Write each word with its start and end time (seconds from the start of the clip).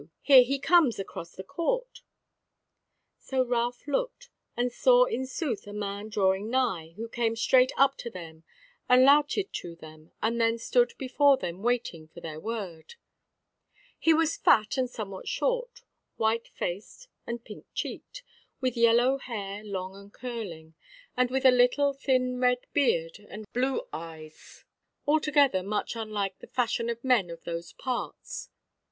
here 0.23 0.41
he 0.41 0.57
comes 0.57 0.97
across 0.97 1.35
the 1.35 1.43
court." 1.43 2.01
So 3.19 3.43
Ralph 3.45 3.85
looked, 3.87 4.31
and 4.57 4.71
saw 4.71 5.03
in 5.05 5.27
sooth 5.27 5.67
a 5.67 5.73
man 5.73 6.09
drawing 6.09 6.49
nigh, 6.49 6.93
who 6.95 7.07
came 7.07 7.35
straight 7.35 7.71
up 7.77 7.97
to 7.97 8.09
them 8.09 8.43
and 8.89 9.05
lowted 9.05 9.53
to 9.53 9.75
them, 9.75 10.11
and 10.19 10.41
then 10.41 10.57
stood 10.57 10.95
before 10.97 11.37
them 11.37 11.61
waiting 11.61 12.07
for 12.07 12.19
their 12.19 12.39
word: 12.39 12.95
he 13.99 14.11
was 14.11 14.37
fat 14.37 14.75
and 14.75 14.89
somewhat 14.89 15.27
short, 15.27 15.83
white 16.15 16.47
faced 16.47 17.07
and 17.27 17.45
pink 17.45 17.67
cheeked, 17.75 18.23
with 18.59 18.75
yellow 18.75 19.19
hair 19.19 19.63
long 19.63 19.95
and 19.95 20.11
curling, 20.13 20.73
and 21.15 21.29
with 21.29 21.45
a 21.45 21.51
little 21.51 21.93
thin 21.93 22.39
red 22.39 22.65
beard 22.73 23.19
and 23.29 23.45
blue 23.53 23.83
eyes: 23.93 24.65
altogether 25.07 25.61
much 25.61 25.95
unlike 25.95 26.39
the 26.39 26.47
fashion 26.47 26.89
of 26.89 27.03
men 27.03 27.29
of 27.29 27.43
those 27.43 27.71
parts. 27.73 28.49